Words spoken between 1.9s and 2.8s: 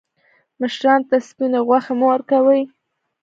مه ورکوئ.